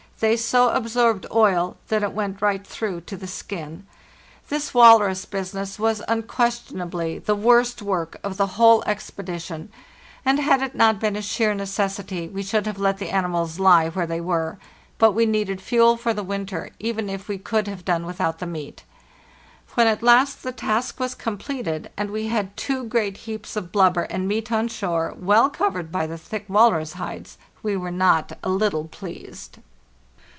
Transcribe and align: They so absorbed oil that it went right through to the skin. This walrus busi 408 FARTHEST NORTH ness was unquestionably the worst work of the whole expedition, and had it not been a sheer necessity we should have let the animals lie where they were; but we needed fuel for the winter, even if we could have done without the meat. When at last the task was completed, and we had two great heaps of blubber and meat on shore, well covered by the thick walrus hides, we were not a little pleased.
They 0.21 0.37
so 0.37 0.69
absorbed 0.69 1.25
oil 1.31 1.77
that 1.87 2.03
it 2.03 2.11
went 2.11 2.43
right 2.43 2.63
through 2.67 3.01
to 3.01 3.17
the 3.17 3.25
skin. 3.25 3.87
This 4.49 4.71
walrus 4.71 5.25
busi 5.25 5.49
408 5.49 5.49
FARTHEST 5.49 5.53
NORTH 5.55 5.61
ness 5.61 5.79
was 5.79 6.03
unquestionably 6.07 7.17
the 7.17 7.33
worst 7.35 7.81
work 7.81 8.19
of 8.23 8.37
the 8.37 8.53
whole 8.61 8.83
expedition, 8.85 9.71
and 10.23 10.37
had 10.37 10.61
it 10.61 10.75
not 10.75 10.99
been 10.99 11.15
a 11.15 11.23
sheer 11.23 11.55
necessity 11.55 12.27
we 12.27 12.43
should 12.43 12.67
have 12.67 12.77
let 12.77 12.99
the 12.99 13.09
animals 13.09 13.57
lie 13.59 13.89
where 13.89 14.05
they 14.05 14.21
were; 14.21 14.59
but 14.99 15.13
we 15.13 15.25
needed 15.25 15.59
fuel 15.59 15.97
for 15.97 16.13
the 16.13 16.21
winter, 16.21 16.69
even 16.77 17.09
if 17.09 17.27
we 17.27 17.39
could 17.39 17.67
have 17.67 17.83
done 17.83 18.05
without 18.05 18.37
the 18.37 18.45
meat. 18.45 18.83
When 19.73 19.87
at 19.87 20.03
last 20.03 20.43
the 20.43 20.51
task 20.51 20.99
was 20.99 21.15
completed, 21.15 21.89
and 21.97 22.11
we 22.11 22.27
had 22.27 22.55
two 22.55 22.83
great 22.83 23.17
heaps 23.25 23.55
of 23.55 23.71
blubber 23.71 24.03
and 24.03 24.27
meat 24.27 24.51
on 24.51 24.67
shore, 24.67 25.15
well 25.17 25.49
covered 25.49 25.91
by 25.91 26.05
the 26.05 26.15
thick 26.19 26.45
walrus 26.47 26.93
hides, 26.93 27.39
we 27.63 27.75
were 27.75 27.89
not 27.89 28.33
a 28.43 28.49
little 28.49 28.87
pleased. 28.87 29.57